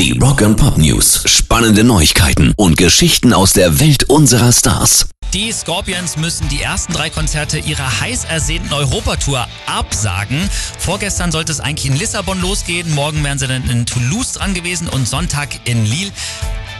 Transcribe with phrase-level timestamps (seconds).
[0.00, 1.24] Die Rock and Pop News.
[1.26, 5.10] Spannende Neuigkeiten und Geschichten aus der Welt unserer Stars.
[5.34, 10.48] Die Scorpions müssen die ersten drei Konzerte ihrer heiß ersehnten Europatour absagen.
[10.78, 12.94] Vorgestern sollte es eigentlich in Lissabon losgehen.
[12.94, 16.12] Morgen wären sie dann in Toulouse dran gewesen und Sonntag in Lille.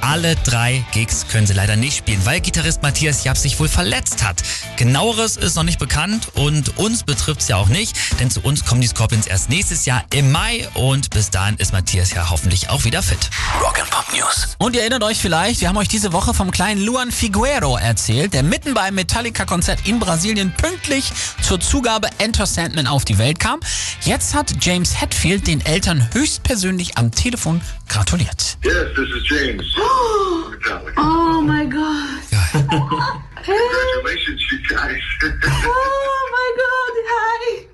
[0.00, 4.22] Alle drei Gigs können sie leider nicht spielen, weil Gitarrist Matthias Japp sich wohl verletzt
[4.22, 4.42] hat.
[4.76, 8.64] Genaueres ist noch nicht bekannt und uns betrifft es ja auch nicht, denn zu uns
[8.64, 12.70] kommen die Scorpions erst nächstes Jahr im Mai und bis dahin ist Matthias ja hoffentlich
[12.70, 13.18] auch wieder fit.
[13.60, 14.56] Rock and Pop News.
[14.58, 18.32] Und ihr erinnert euch vielleicht, wir haben euch diese Woche vom kleinen Luan Figuero erzählt,
[18.34, 23.60] der mitten beim Metallica-Konzert in Brasilien pünktlich zur Zugabe Enter Sandman auf die Welt kam.
[24.02, 28.56] Jetzt hat James Hetfield den Eltern höchstpersönlich am Telefon gratuliert.
[28.62, 29.64] Yes, this is James.
[30.50, 31.00] Metallica.
[31.02, 32.20] Oh my god.
[33.44, 35.00] Congratulations, you guys.
[35.64, 36.94] Oh my god.
[37.12, 37.66] Hi.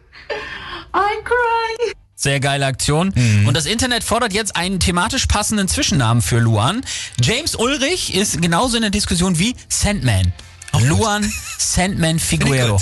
[0.95, 1.93] I cry.
[2.15, 3.13] Sehr geile Aktion.
[3.47, 6.83] Und das Internet fordert jetzt einen thematisch passenden Zwischennamen für Luan.
[7.21, 10.33] James Ulrich ist genauso in der Diskussion wie Sandman.
[10.81, 12.81] Luan Sandman Figuero.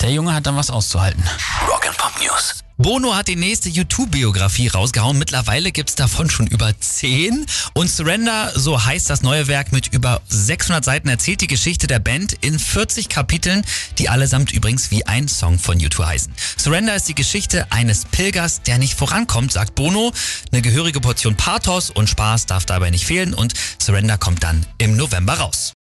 [0.00, 1.22] Der Junge hat dann was auszuhalten.
[1.68, 2.63] Rock and Pop News.
[2.76, 5.16] Bono hat die nächste YouTube-Biografie rausgehauen.
[5.16, 7.46] Mittlerweile gibt's davon schon über 10.
[7.72, 12.00] Und Surrender, so heißt das neue Werk mit über 600 Seiten, erzählt die Geschichte der
[12.00, 13.64] Band in 40 Kapiteln,
[13.98, 16.34] die allesamt übrigens wie ein Song von YouTube heißen.
[16.56, 20.12] Surrender ist die Geschichte eines Pilgers, der nicht vorankommt, sagt Bono.
[20.50, 24.96] Eine gehörige Portion Pathos und Spaß darf dabei nicht fehlen und Surrender kommt dann im
[24.96, 25.72] November raus.